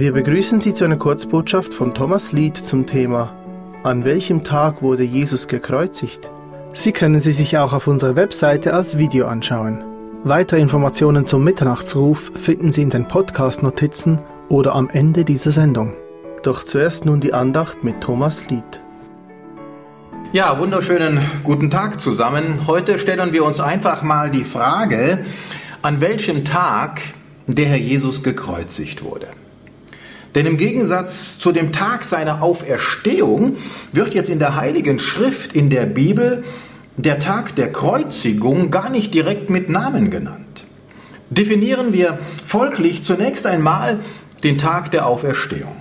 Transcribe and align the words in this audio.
Wir 0.00 0.14
begrüßen 0.14 0.60
Sie 0.60 0.72
zu 0.72 0.86
einer 0.86 0.96
Kurzbotschaft 0.96 1.74
von 1.74 1.92
Thomas 1.92 2.32
Lied 2.32 2.56
zum 2.56 2.86
Thema 2.86 3.36
An 3.84 4.06
welchem 4.06 4.42
Tag 4.44 4.80
wurde 4.80 5.02
Jesus 5.02 5.46
gekreuzigt? 5.46 6.30
Sie 6.72 6.92
können 6.92 7.20
sie 7.20 7.32
sich 7.32 7.58
auch 7.58 7.74
auf 7.74 7.86
unserer 7.86 8.16
Webseite 8.16 8.72
als 8.72 8.96
Video 8.96 9.26
anschauen. 9.26 9.84
Weitere 10.24 10.58
Informationen 10.58 11.26
zum 11.26 11.44
Mitternachtsruf 11.44 12.32
finden 12.34 12.72
Sie 12.72 12.80
in 12.80 12.88
den 12.88 13.08
Podcast-Notizen 13.08 14.22
oder 14.48 14.74
am 14.74 14.88
Ende 14.88 15.26
dieser 15.26 15.52
Sendung. 15.52 15.92
Doch 16.44 16.64
zuerst 16.64 17.04
nun 17.04 17.20
die 17.20 17.34
Andacht 17.34 17.84
mit 17.84 18.00
Thomas 18.00 18.48
Lied. 18.48 18.80
Ja, 20.32 20.58
wunderschönen 20.58 21.20
guten 21.44 21.68
Tag 21.68 22.00
zusammen. 22.00 22.66
Heute 22.66 22.98
stellen 22.98 23.34
wir 23.34 23.44
uns 23.44 23.60
einfach 23.60 24.00
mal 24.00 24.30
die 24.30 24.44
Frage, 24.44 25.26
an 25.82 26.00
welchem 26.00 26.46
Tag 26.46 27.02
der 27.46 27.66
Herr 27.66 27.76
Jesus 27.76 28.22
gekreuzigt 28.22 29.04
wurde. 29.04 29.26
Denn 30.34 30.46
im 30.46 30.56
Gegensatz 30.56 31.38
zu 31.38 31.52
dem 31.52 31.72
Tag 31.72 32.04
seiner 32.04 32.42
Auferstehung 32.42 33.56
wird 33.92 34.14
jetzt 34.14 34.30
in 34.30 34.38
der 34.38 34.56
Heiligen 34.56 34.98
Schrift 34.98 35.52
in 35.52 35.70
der 35.70 35.86
Bibel 35.86 36.44
der 36.96 37.18
Tag 37.18 37.56
der 37.56 37.72
Kreuzigung 37.72 38.70
gar 38.70 38.90
nicht 38.90 39.12
direkt 39.14 39.50
mit 39.50 39.68
Namen 39.68 40.10
genannt. 40.10 40.64
Definieren 41.30 41.92
wir 41.92 42.18
folglich 42.44 43.04
zunächst 43.04 43.46
einmal 43.46 44.00
den 44.42 44.58
Tag 44.58 44.90
der 44.90 45.06
Auferstehung. 45.06 45.76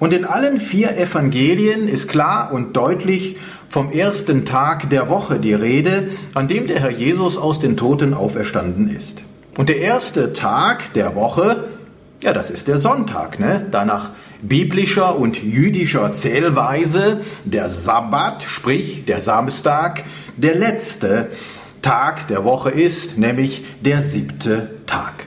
Und 0.00 0.12
in 0.12 0.24
allen 0.24 0.60
vier 0.60 0.96
Evangelien 0.98 1.88
ist 1.88 2.08
klar 2.08 2.52
und 2.52 2.76
deutlich 2.76 3.36
vom 3.68 3.90
ersten 3.90 4.44
Tag 4.44 4.90
der 4.90 5.08
Woche 5.08 5.38
die 5.38 5.54
Rede, 5.54 6.10
an 6.34 6.48
dem 6.48 6.66
der 6.66 6.80
Herr 6.80 6.90
Jesus 6.90 7.36
aus 7.36 7.60
den 7.60 7.76
Toten 7.76 8.14
auferstanden 8.14 8.94
ist. 8.94 9.22
Und 9.56 9.68
der 9.68 9.78
erste 9.78 10.32
Tag 10.32 10.92
der 10.94 11.14
Woche 11.14 11.63
ja, 12.24 12.32
das 12.32 12.48
ist 12.48 12.68
der 12.68 12.78
Sonntag, 12.78 13.38
ne? 13.38 13.66
Da 13.70 13.84
nach 13.84 14.10
biblischer 14.40 15.18
und 15.18 15.42
jüdischer 15.42 16.14
Zählweise 16.14 17.20
der 17.44 17.68
Sabbat, 17.68 18.42
sprich 18.42 19.04
der 19.04 19.20
Samstag, 19.20 20.04
der 20.36 20.54
letzte 20.54 21.28
Tag 21.82 22.28
der 22.28 22.44
Woche 22.44 22.70
ist, 22.70 23.18
nämlich 23.18 23.64
der 23.82 24.00
siebte 24.00 24.70
Tag. 24.86 25.26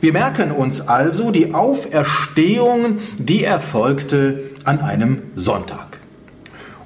Wir 0.00 0.12
merken 0.12 0.50
uns 0.50 0.80
also 0.80 1.30
die 1.30 1.54
Auferstehung, 1.54 2.98
die 3.18 3.44
erfolgte 3.44 4.50
an 4.64 4.80
einem 4.80 5.22
Sonntag. 5.36 5.89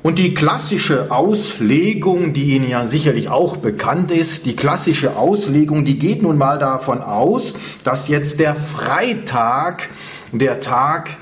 Und 0.05 0.19
die 0.19 0.35
klassische 0.35 1.11
Auslegung, 1.11 2.35
die 2.35 2.55
Ihnen 2.55 2.69
ja 2.69 2.87
sicherlich 2.87 3.31
auch 3.31 3.57
bekannt 3.57 4.11
ist, 4.11 4.45
die 4.45 4.55
klassische 4.55 5.17
Auslegung, 5.17 5.87
die 5.87 5.99
geht 5.99 6.21
nun 6.21 6.37
mal 6.37 6.59
davon 6.59 7.01
aus, 7.01 7.55
dass 7.85 8.09
jetzt 8.09 8.39
der 8.39 8.55
Freitag 8.55 9.89
der 10.31 10.61
Tag 10.61 11.17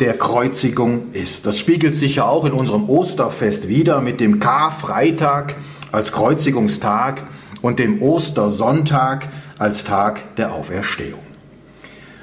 der 0.00 0.18
Kreuzigung 0.18 1.12
ist. 1.12 1.46
Das 1.46 1.60
spiegelt 1.60 1.94
sich 1.94 2.16
ja 2.16 2.26
auch 2.26 2.44
in 2.44 2.50
unserem 2.50 2.90
Osterfest 2.90 3.68
wieder 3.68 4.00
mit 4.00 4.18
dem 4.18 4.40
Karfreitag 4.40 5.54
als 5.92 6.10
Kreuzigungstag 6.10 7.22
und 7.62 7.78
dem 7.78 8.02
Ostersonntag 8.02 9.28
als 9.58 9.84
Tag 9.84 10.34
der 10.34 10.54
Auferstehung. 10.54 11.22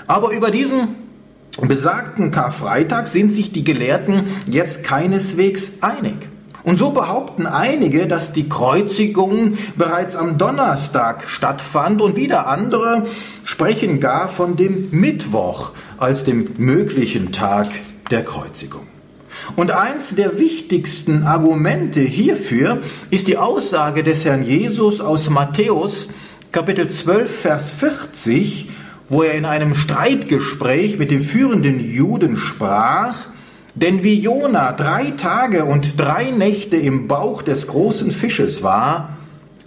Aber 0.08 0.32
über 0.32 0.52
diesen 0.52 1.01
besagten 1.60 2.32
Karfreitag 2.32 3.08
sind 3.08 3.34
sich 3.34 3.52
die 3.52 3.64
Gelehrten 3.64 4.28
jetzt 4.48 4.84
keineswegs 4.84 5.72
einig. 5.82 6.18
Und 6.64 6.78
so 6.78 6.92
behaupten 6.92 7.48
einige, 7.48 8.06
dass 8.08 8.34
die 8.34 8.48
Kreuzigung 8.48 9.58
bereits 9.76 10.16
am 10.16 10.38
Donnerstag 10.38 11.24
stattfand 11.28 12.02
und 12.02 12.16
wieder 12.16 12.48
andere 12.48 13.08
sprechen 13.44 14.00
gar 14.00 14.30
von 14.30 14.58
dem 14.58 14.90
Mittwoch 14.92 15.72
als 15.98 16.24
dem 16.24 16.50
möglichen 16.58 17.32
Tag 17.32 17.68
der 18.12 18.24
Kreuzigung. 18.24 18.88
Und 19.56 19.72
eins 19.72 20.14
der 20.14 20.38
wichtigsten 20.38 21.24
Argumente 21.24 22.00
hierfür 22.00 22.80
ist 23.10 23.28
die 23.28 23.38
Aussage 23.38 24.04
des 24.04 24.24
Herrn 24.24 24.44
Jesus 24.44 25.02
aus 25.02 25.30
Matthäus 25.30 26.10
Kapitel 26.52 26.90
12 26.90 27.42
Vers 27.42 27.72
40, 27.72 28.70
wo 29.12 29.24
er 29.24 29.34
in 29.34 29.44
einem 29.44 29.76
Streitgespräch 29.76 30.98
mit 30.98 31.12
dem 31.12 31.22
führenden 31.22 31.82
Juden 31.82 32.38
sprach, 32.38 33.28
denn 33.76 34.04
wie 34.04 34.18
Jona 34.18 34.72
drei 34.72 35.12
Tage 35.12 35.66
und 35.66 36.00
drei 36.00 36.32
Nächte 36.32 36.78
im 36.78 37.10
Bauch 37.10 37.42
des 37.42 37.68
großen 37.68 38.12
Fisches 38.12 38.64
war, 38.64 39.18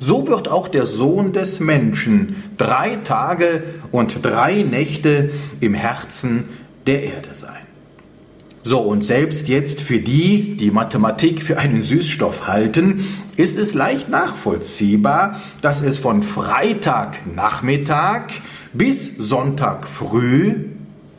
so 0.01 0.27
wird 0.29 0.49
auch 0.49 0.67
der 0.67 0.87
Sohn 0.87 1.35
des 1.35 1.61
Menschen 1.61 2.43
drei 2.57 2.97
Tage 3.05 3.63
und 3.93 4.25
drei 4.25 4.63
Nächte 4.63 5.31
im 5.61 5.75
Herzen 5.75 6.45
der 6.87 7.03
Erde 7.03 7.35
sein. 7.35 7.64
So, 8.67 8.79
und 8.79 9.05
selbst 9.05 9.49
jetzt 9.49 9.83
für 9.83 9.99
die, 9.99 10.57
die 10.57 10.71
Mathematik 10.71 11.43
für 11.43 11.59
einen 11.59 11.85
Süßstoff 11.85 12.47
halten, 12.47 13.05
ist 13.37 13.59
es 13.59 13.75
leicht 13.75 14.09
nachvollziehbar, 14.09 15.43
dass 15.61 15.83
es 15.83 15.99
von 15.99 16.23
Freitagnachmittag 16.23 18.23
bis 18.73 19.11
Sonntag 19.19 19.87
früh 19.87 20.55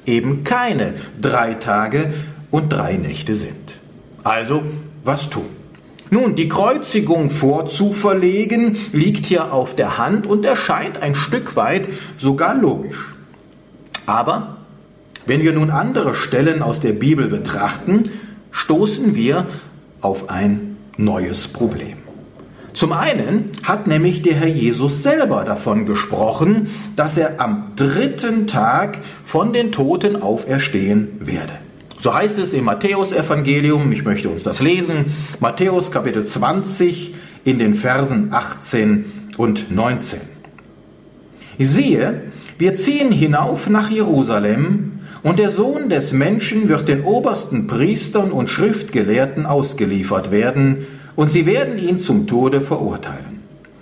eben 0.07 0.44
keine 0.44 0.95
drei 1.22 1.53
Tage 1.53 2.16
und 2.50 2.73
drei 2.73 2.94
Nächte 2.94 3.35
sind. 3.35 3.78
Also, 4.23 4.63
was 5.03 5.29
tun? 5.29 5.45
Nun, 6.09 6.35
die 6.35 6.50
Kreuzigung 6.50 7.29
vorzuverlegen 7.29 8.75
liegt 8.91 9.28
hier 9.28 9.53
auf 9.53 9.75
der 9.75 10.00
Hand 10.00 10.25
und 10.25 10.47
erscheint 10.47 11.03
ein 11.03 11.13
Stück 11.13 11.55
weit 11.55 11.89
sogar 12.17 12.55
logisch. 12.55 13.13
Aber 14.07 14.64
wenn 15.25 15.43
wir 15.43 15.53
nun 15.53 15.71
andere 15.71 16.15
Stellen 16.15 16.61
aus 16.61 16.79
der 16.79 16.93
Bibel 16.93 17.27
betrachten, 17.27 18.09
stoßen 18.51 19.15
wir 19.15 19.47
auf 20.01 20.29
ein 20.29 20.77
neues 20.97 21.47
Problem. 21.47 21.97
Zum 22.73 22.91
einen 22.91 23.51
hat 23.63 23.87
nämlich 23.87 24.21
der 24.21 24.35
Herr 24.35 24.49
Jesus 24.49 25.01
selber 25.01 25.45
davon 25.45 25.85
gesprochen, 25.85 26.67
dass 26.97 27.15
er 27.15 27.39
am 27.39 27.71
dritten 27.77 28.47
Tag 28.47 28.99
von 29.23 29.53
den 29.53 29.71
Toten 29.71 30.21
auferstehen 30.21 31.07
werde. 31.21 31.53
So 31.99 32.13
heißt 32.13 32.37
es 32.37 32.51
im 32.53 32.65
Matthäusevangelium, 32.65 33.91
ich 33.93 34.03
möchte 34.03 34.29
uns 34.29 34.43
das 34.43 34.61
lesen, 34.61 35.13
Matthäus 35.39 35.89
Kapitel 35.89 36.25
20 36.25 37.15
in 37.45 37.59
den 37.59 37.75
Versen 37.75 38.33
18 38.33 39.05
und 39.37 39.71
19. 39.71 40.19
Siehe, 41.57 42.23
wir 42.57 42.75
ziehen 42.75 43.11
hinauf 43.11 43.69
nach 43.69 43.89
Jerusalem, 43.89 44.94
und 45.25 45.39
der 45.39 45.49
Sohn 45.49 45.89
des 45.89 46.13
Menschen 46.13 46.69
wird 46.69 46.87
den 46.87 47.03
obersten 47.03 47.65
Priestern 47.65 48.31
und 48.31 48.47
Schriftgelehrten 48.47 49.47
ausgeliefert 49.47 50.29
werden, 50.29 50.85
und 51.15 51.31
sie 51.31 51.47
werden 51.47 51.79
ihn 51.79 51.97
zum 51.97 52.27
Tode 52.27 52.61
verurteilen 52.61 53.39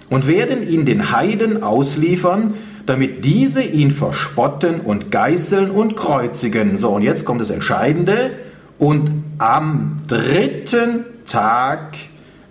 und 0.09 0.25
werden 0.25 0.65
ihn 0.65 0.85
den 0.85 1.11
Heiden 1.11 1.61
ausliefern, 1.61 2.53
damit 2.85 3.25
diese 3.25 3.61
ihn 3.61 3.91
verspotten 3.91 4.79
und 4.79 5.11
geißeln 5.11 5.69
und 5.69 5.97
kreuzigen. 5.97 6.77
So, 6.77 6.91
und 6.91 7.01
jetzt 7.01 7.25
kommt 7.25 7.41
das 7.41 7.49
Entscheidende. 7.49 8.31
Und 8.77 9.11
am 9.37 9.97
dritten 10.07 11.03
Tag 11.27 11.97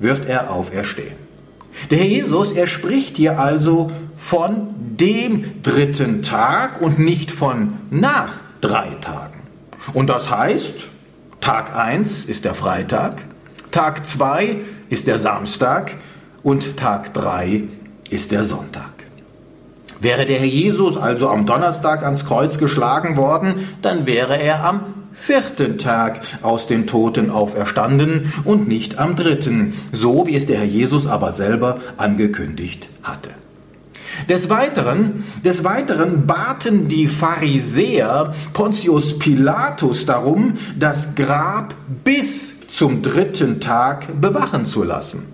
wird 0.01 0.29
er 0.29 0.53
auferstehen. 0.53 1.17
Der 1.91 1.97
Herr 1.97 2.09
Jesus, 2.09 2.53
er 2.53 2.67
spricht 2.67 3.17
hier 3.17 3.39
also 3.39 3.91
von 4.19 4.69
dem 5.01 5.63
dritten 5.63 6.21
Tag 6.21 6.83
und 6.83 6.99
nicht 6.99 7.31
von 7.31 7.75
nach 7.91 8.41
drei 8.63 8.97
Tagen. 9.03 9.43
Und 9.93 10.09
das 10.09 10.31
heißt, 10.31 10.87
Tag 11.41 11.77
1 11.77 12.25
ist 12.25 12.47
der 12.47 12.55
Freitag, 12.55 13.25
Tag 13.71 14.07
2 14.07 14.57
ist 14.89 15.07
der 15.07 15.19
Samstag 15.19 15.97
und 16.43 16.77
Tag 16.77 17.13
3 17.13 17.65
ist 18.11 18.31
der 18.31 18.45
Sonntag. 18.45 18.93
Wäre 20.01 20.25
der 20.25 20.39
Herr 20.39 20.47
Jesus 20.47 20.97
also 20.97 21.29
am 21.29 21.47
Donnerstag 21.47 22.03
ans 22.05 22.25
Kreuz 22.25 22.59
geschlagen 22.59 23.17
worden, 23.17 23.69
dann 23.83 24.07
wäre 24.07 24.41
er 24.41 24.65
am 24.65 24.95
vierten 25.13 25.79
Tag 25.79 26.23
aus 26.43 26.67
den 26.67 26.87
Toten 26.87 27.31
auferstanden 27.31 28.33
und 28.45 28.69
nicht 28.69 28.99
am 28.99 29.17
dritten, 29.17 29.75
so 29.93 30.27
wie 30.27 30.37
es 30.37 30.47
der 30.47 30.59
Herr 30.59 30.65
Jesus 30.65 31.07
aber 31.07 31.33
selber 31.33 31.81
angekündigt 31.97 32.89
hatte. 33.03 33.31
Des 34.29 34.49
Weiteren, 34.51 35.25
des 35.45 35.65
Weiteren 35.65 36.27
baten 36.27 36.89
die 36.89 37.09
Pharisäer 37.09 38.35
Pontius 38.53 39.19
Pilatus 39.19 40.07
darum, 40.07 40.59
das 40.79 41.15
Grab 41.15 41.75
bis 42.05 42.53
zum 42.69 43.03
dritten 43.03 43.61
Tag 43.61 44.21
bewachen 44.21 44.67
zu 44.67 44.83
lassen. 44.83 45.33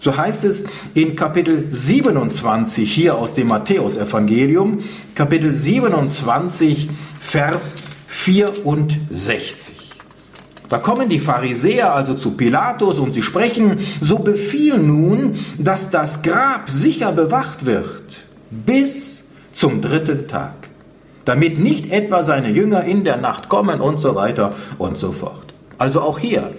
So 0.00 0.16
heißt 0.16 0.44
es 0.44 0.64
in 0.94 1.16
Kapitel 1.16 1.66
27 1.70 2.92
hier 2.92 3.16
aus 3.16 3.34
dem 3.34 3.48
Matthäusevangelium, 3.48 4.80
Kapitel 5.14 5.54
27, 5.54 6.88
Vers 7.20 7.74
64. 8.06 9.87
Da 10.68 10.78
kommen 10.78 11.08
die 11.08 11.20
Pharisäer 11.20 11.94
also 11.94 12.14
zu 12.14 12.32
Pilatus 12.32 12.98
und 12.98 13.14
sie 13.14 13.22
sprechen, 13.22 13.78
so 14.00 14.18
befiehl 14.18 14.78
nun, 14.78 15.38
dass 15.58 15.90
das 15.90 16.22
Grab 16.22 16.68
sicher 16.68 17.12
bewacht 17.12 17.64
wird 17.64 18.24
bis 18.50 19.22
zum 19.52 19.80
dritten 19.80 20.28
Tag. 20.28 20.68
damit 21.28 21.58
nicht 21.58 21.92
etwa 21.92 22.22
seine 22.22 22.48
Jünger 22.48 22.84
in 22.84 23.04
der 23.04 23.18
Nacht 23.18 23.50
kommen 23.50 23.82
und 23.82 24.00
so 24.00 24.14
weiter 24.14 24.54
und 24.78 24.96
so 24.96 25.12
fort. 25.12 25.52
Also 25.76 26.00
auch 26.00 26.18
hier 26.18 26.52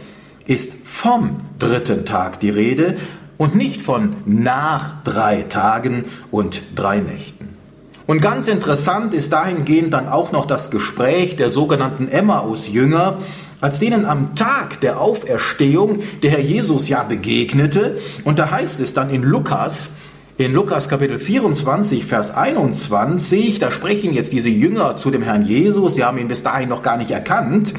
ist 0.45 0.71
vom 0.83 1.37
dritten 1.57 2.05
Tag 2.05 2.39
die 2.39 2.51
Rede 2.51 2.97
und 3.39 3.55
nicht 3.55 3.81
von 3.81 4.17
nach 4.27 5.01
drei 5.03 5.41
Tagen 5.41 6.05
und 6.29 6.61
drei 6.75 6.99
Nächten. 6.99 7.57
Und 8.05 8.21
ganz 8.21 8.47
interessant 8.47 9.15
ist 9.15 9.33
dahingehend 9.33 9.91
dann 9.91 10.07
auch 10.07 10.31
noch 10.31 10.45
das 10.45 10.69
Gespräch 10.69 11.35
der 11.35 11.49
sogenannten 11.49 12.07
Emmaus-Jünger, 12.07 13.17
als 13.61 13.79
denen 13.79 14.05
am 14.05 14.35
Tag 14.35 14.81
der 14.81 15.01
Auferstehung 15.01 15.99
der 16.23 16.31
Herr 16.31 16.39
Jesus 16.39 16.87
ja 16.87 17.03
begegnete. 17.03 17.97
Und 18.23 18.39
da 18.39 18.51
heißt 18.51 18.79
es 18.79 18.93
dann 18.93 19.09
in 19.09 19.23
Lukas, 19.23 19.89
in 20.37 20.53
Lukas 20.53 20.87
Kapitel 20.87 21.19
24, 21.19 22.05
Vers 22.05 22.31
21, 22.31 23.59
da 23.59 23.71
sprechen 23.71 24.13
jetzt 24.13 24.31
diese 24.31 24.47
Jünger 24.47 24.95
zu 24.95 25.11
dem 25.11 25.21
Herrn 25.21 25.45
Jesus, 25.45 25.95
sie 25.95 26.05
haben 26.05 26.17
ihn 26.17 26.29
bis 26.29 26.43
dahin 26.43 26.69
noch 26.69 26.81
gar 26.81 26.95
nicht 26.95 27.11
erkannt. 27.11 27.73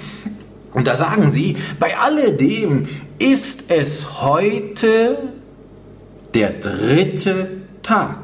Und 0.74 0.86
da 0.86 0.94
sagen 0.94 1.30
sie, 1.30 1.56
bei 1.78 1.96
alledem 1.96 2.86
ist 3.18 3.64
es 3.68 4.22
heute 4.22 5.30
der 6.34 6.50
dritte 6.50 7.48
Tag, 7.82 8.16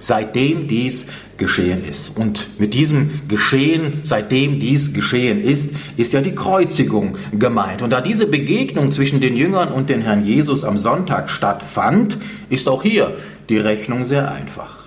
seitdem 0.00 0.66
dies 0.66 1.06
geschehen 1.36 1.84
ist. 1.84 2.16
Und 2.16 2.48
mit 2.58 2.74
diesem 2.74 3.20
Geschehen, 3.28 4.00
seitdem 4.02 4.60
dies 4.60 4.92
geschehen 4.92 5.40
ist, 5.40 5.68
ist 5.96 6.12
ja 6.12 6.20
die 6.20 6.34
Kreuzigung 6.34 7.16
gemeint. 7.38 7.82
Und 7.82 7.90
da 7.90 8.00
diese 8.00 8.26
Begegnung 8.26 8.92
zwischen 8.92 9.20
den 9.20 9.36
Jüngern 9.36 9.68
und 9.70 9.88
den 9.88 10.02
Herrn 10.02 10.24
Jesus 10.24 10.64
am 10.64 10.76
Sonntag 10.76 11.30
stattfand, 11.30 12.18
ist 12.48 12.68
auch 12.68 12.82
hier 12.82 13.16
die 13.48 13.58
Rechnung 13.58 14.04
sehr 14.04 14.30
einfach. 14.30 14.84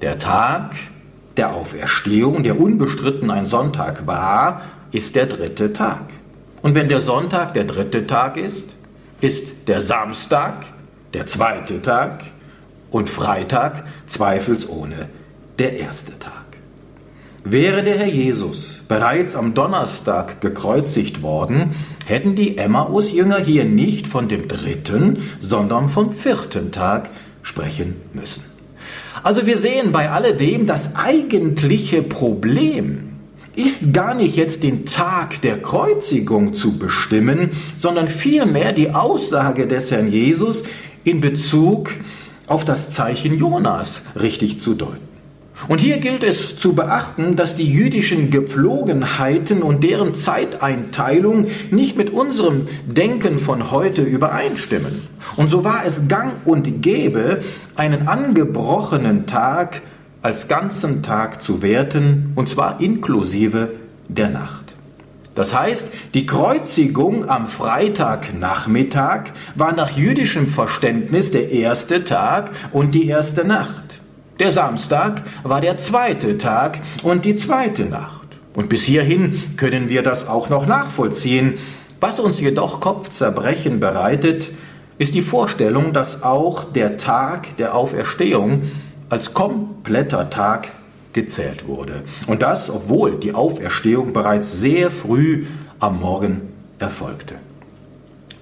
Der 0.00 0.18
Tag 0.18 0.74
der 1.36 1.54
Auferstehung, 1.54 2.42
der 2.44 2.60
unbestritten 2.60 3.30
ein 3.30 3.46
Sonntag 3.46 4.06
war, 4.06 4.62
ist 4.92 5.16
der 5.16 5.26
dritte 5.26 5.72
Tag. 5.72 6.12
Und 6.62 6.74
wenn 6.74 6.88
der 6.88 7.00
Sonntag 7.00 7.54
der 7.54 7.64
dritte 7.64 8.06
Tag 8.06 8.36
ist, 8.36 8.64
ist 9.20 9.48
der 9.66 9.80
Samstag 9.80 10.64
der 11.12 11.26
zweite 11.26 11.82
Tag 11.82 12.24
und 12.94 13.10
Freitag 13.10 13.84
zweifelsohne 14.06 15.08
der 15.58 15.76
erste 15.80 16.16
Tag. 16.20 16.32
Wäre 17.42 17.82
der 17.82 17.98
Herr 17.98 18.06
Jesus 18.06 18.82
bereits 18.86 19.34
am 19.34 19.52
Donnerstag 19.52 20.40
gekreuzigt 20.40 21.20
worden, 21.20 21.74
hätten 22.06 22.36
die 22.36 22.56
Emmaus-Jünger 22.56 23.40
hier 23.40 23.64
nicht 23.64 24.06
von 24.06 24.28
dem 24.28 24.46
dritten, 24.46 25.24
sondern 25.40 25.88
vom 25.88 26.12
vierten 26.12 26.70
Tag 26.70 27.10
sprechen 27.42 27.96
müssen. 28.12 28.44
Also 29.24 29.44
wir 29.44 29.58
sehen 29.58 29.90
bei 29.90 30.10
alledem 30.10 30.68
das 30.68 30.94
eigentliche 30.94 32.00
Problem 32.00 33.10
ist 33.56 33.92
gar 33.92 34.14
nicht 34.14 34.36
jetzt 34.36 34.62
den 34.62 34.86
Tag 34.86 35.40
der 35.42 35.60
Kreuzigung 35.60 36.54
zu 36.54 36.78
bestimmen, 36.78 37.50
sondern 37.76 38.06
vielmehr 38.06 38.72
die 38.72 38.90
Aussage 38.90 39.66
des 39.66 39.90
Herrn 39.90 40.10
Jesus 40.10 40.62
in 41.02 41.20
Bezug 41.20 41.90
auf 42.46 42.64
das 42.64 42.90
Zeichen 42.90 43.38
Jonas 43.38 44.02
richtig 44.20 44.60
zu 44.60 44.74
deuten. 44.74 45.14
Und 45.68 45.78
hier 45.78 45.98
gilt 45.98 46.22
es 46.22 46.58
zu 46.58 46.74
beachten, 46.74 47.36
dass 47.36 47.56
die 47.56 47.70
jüdischen 47.70 48.30
Gepflogenheiten 48.30 49.62
und 49.62 49.84
deren 49.84 50.14
Zeiteinteilung 50.14 51.46
nicht 51.70 51.96
mit 51.96 52.10
unserem 52.10 52.66
Denken 52.86 53.38
von 53.38 53.70
heute 53.70 54.02
übereinstimmen. 54.02 55.02
Und 55.36 55.50
so 55.50 55.64
war 55.64 55.84
es 55.86 56.08
gang 56.08 56.32
und 56.44 56.82
gäbe, 56.82 57.42
einen 57.76 58.08
angebrochenen 58.08 59.26
Tag 59.26 59.82
als 60.22 60.48
ganzen 60.48 61.02
Tag 61.02 61.42
zu 61.42 61.62
werten, 61.62 62.32
und 62.34 62.48
zwar 62.48 62.80
inklusive 62.80 63.70
der 64.08 64.30
Nacht. 64.30 64.63
Das 65.34 65.52
heißt, 65.52 65.86
die 66.14 66.26
Kreuzigung 66.26 67.28
am 67.28 67.46
Freitagnachmittag 67.46 69.32
war 69.56 69.72
nach 69.72 69.90
jüdischem 69.90 70.46
Verständnis 70.46 71.32
der 71.32 71.50
erste 71.50 72.04
Tag 72.04 72.52
und 72.72 72.94
die 72.94 73.08
erste 73.08 73.44
Nacht. 73.44 74.00
Der 74.38 74.52
Samstag 74.52 75.22
war 75.42 75.60
der 75.60 75.78
zweite 75.78 76.38
Tag 76.38 76.80
und 77.02 77.24
die 77.24 77.34
zweite 77.34 77.84
Nacht. 77.84 78.28
Und 78.54 78.68
bis 78.68 78.84
hierhin 78.84 79.56
können 79.56 79.88
wir 79.88 80.02
das 80.02 80.28
auch 80.28 80.48
noch 80.48 80.66
nachvollziehen. 80.66 81.54
Was 82.00 82.20
uns 82.20 82.40
jedoch 82.40 82.80
Kopfzerbrechen 82.80 83.80
bereitet, 83.80 84.50
ist 84.98 85.14
die 85.14 85.22
Vorstellung, 85.22 85.92
dass 85.92 86.22
auch 86.22 86.64
der 86.64 86.96
Tag 86.96 87.56
der 87.56 87.74
Auferstehung 87.74 88.70
als 89.08 89.34
kompletter 89.34 90.30
Tag 90.30 90.70
gezählt 91.14 91.66
wurde. 91.66 92.02
Und 92.26 92.42
das, 92.42 92.68
obwohl 92.68 93.18
die 93.18 93.32
Auferstehung 93.32 94.12
bereits 94.12 94.52
sehr 94.52 94.90
früh 94.90 95.46
am 95.78 96.00
Morgen 96.00 96.42
erfolgte. 96.78 97.36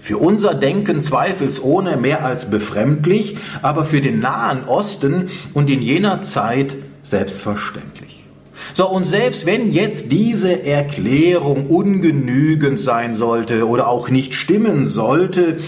Für 0.00 0.18
unser 0.18 0.54
Denken 0.54 1.00
zweifelsohne 1.00 1.96
mehr 1.96 2.24
als 2.24 2.50
befremdlich, 2.50 3.36
aber 3.62 3.84
für 3.84 4.00
den 4.00 4.18
Nahen 4.18 4.64
Osten 4.64 5.30
und 5.54 5.70
in 5.70 5.80
jener 5.80 6.22
Zeit 6.22 6.74
selbstverständlich. 7.04 8.24
So, 8.74 8.88
und 8.88 9.06
selbst 9.06 9.46
wenn 9.46 9.70
jetzt 9.70 10.10
diese 10.10 10.64
Erklärung 10.64 11.66
ungenügend 11.66 12.80
sein 12.80 13.14
sollte 13.14 13.68
oder 13.68 13.86
auch 13.86 14.08
nicht 14.08 14.34
stimmen 14.34 14.88
sollte, 14.88 15.58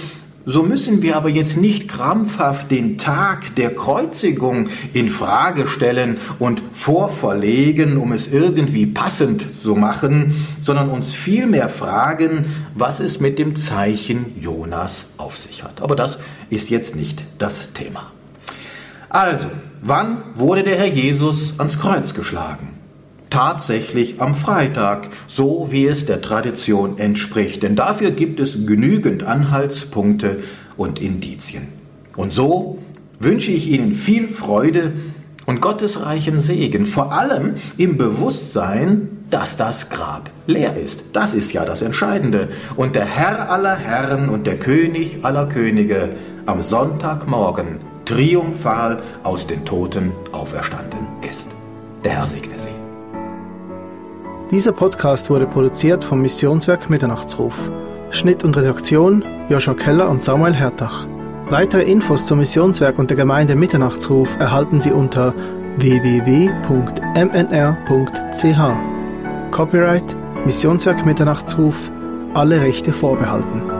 so 0.46 0.62
müssen 0.62 1.00
wir 1.00 1.16
aber 1.16 1.30
jetzt 1.30 1.56
nicht 1.56 1.88
krampfhaft 1.88 2.70
den 2.70 2.98
Tag 2.98 3.54
der 3.56 3.74
Kreuzigung 3.74 4.68
in 4.92 5.08
Frage 5.08 5.66
stellen 5.66 6.18
und 6.38 6.62
vorverlegen, 6.74 7.96
um 7.96 8.12
es 8.12 8.26
irgendwie 8.26 8.86
passend 8.86 9.62
zu 9.62 9.74
machen, 9.74 10.46
sondern 10.62 10.90
uns 10.90 11.14
vielmehr 11.14 11.68
fragen, 11.68 12.46
was 12.74 13.00
es 13.00 13.20
mit 13.20 13.38
dem 13.38 13.56
Zeichen 13.56 14.38
Jonas 14.38 15.06
auf 15.16 15.38
sich 15.38 15.64
hat. 15.64 15.80
Aber 15.80 15.96
das 15.96 16.18
ist 16.50 16.68
jetzt 16.68 16.94
nicht 16.94 17.24
das 17.38 17.72
Thema. 17.72 18.12
Also, 19.08 19.46
wann 19.80 20.24
wurde 20.34 20.62
der 20.62 20.76
Herr 20.76 20.88
Jesus 20.88 21.54
ans 21.58 21.78
Kreuz 21.78 22.12
geschlagen? 22.12 22.73
Tatsächlich 23.34 24.20
am 24.20 24.36
Freitag, 24.36 25.08
so 25.26 25.66
wie 25.70 25.86
es 25.86 26.06
der 26.06 26.20
Tradition 26.20 26.98
entspricht. 26.98 27.64
Denn 27.64 27.74
dafür 27.74 28.12
gibt 28.12 28.38
es 28.38 28.52
genügend 28.52 29.24
Anhaltspunkte 29.24 30.38
und 30.76 31.00
Indizien. 31.00 31.66
Und 32.14 32.32
so 32.32 32.78
wünsche 33.18 33.50
ich 33.50 33.68
Ihnen 33.68 33.90
viel 33.90 34.28
Freude 34.28 34.92
und 35.46 35.60
gottesreichen 35.60 36.38
Segen, 36.38 36.86
vor 36.86 37.10
allem 37.12 37.54
im 37.76 37.96
Bewusstsein, 37.96 39.08
dass 39.30 39.56
das 39.56 39.90
Grab 39.90 40.30
leer 40.46 40.76
ist. 40.76 41.02
Das 41.12 41.34
ist 41.34 41.52
ja 41.52 41.64
das 41.64 41.82
Entscheidende. 41.82 42.50
Und 42.76 42.94
der 42.94 43.04
Herr 43.04 43.50
aller 43.50 43.74
Herren 43.74 44.28
und 44.28 44.46
der 44.46 44.60
König 44.60 45.18
aller 45.24 45.46
Könige 45.46 46.10
am 46.46 46.62
Sonntagmorgen 46.62 47.80
triumphal 48.04 49.02
aus 49.24 49.48
den 49.48 49.64
Toten 49.64 50.12
auferstanden 50.30 51.00
ist. 51.28 51.48
Der 52.04 52.12
Herr 52.12 52.26
segne 52.28 52.58
Sie. 52.58 52.83
Dieser 54.54 54.70
Podcast 54.70 55.30
wurde 55.30 55.48
produziert 55.48 56.04
vom 56.04 56.22
Missionswerk 56.22 56.88
Mitternachtsruf. 56.88 57.72
Schnitt 58.10 58.44
und 58.44 58.56
Redaktion 58.56 59.24
Joshua 59.48 59.74
Keller 59.74 60.08
und 60.08 60.22
Samuel 60.22 60.54
Hertach. 60.54 61.08
Weitere 61.50 61.82
Infos 61.82 62.24
zum 62.24 62.38
Missionswerk 62.38 63.00
und 63.00 63.10
der 63.10 63.16
Gemeinde 63.16 63.56
Mitternachtsruf 63.56 64.28
erhalten 64.38 64.80
Sie 64.80 64.92
unter 64.92 65.34
www.mnr.ch. 65.78 66.70
Copyright 69.50 70.16
Missionswerk 70.44 71.04
Mitternachtsruf, 71.04 71.90
alle 72.34 72.60
Rechte 72.60 72.92
vorbehalten. 72.92 73.73